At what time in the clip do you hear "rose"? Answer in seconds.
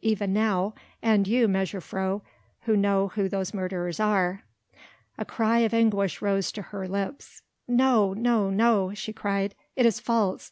6.22-6.52